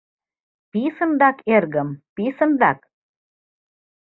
—Писынрак, 0.71 1.37
эргым, 1.55 1.89
писынрак! 2.15 2.79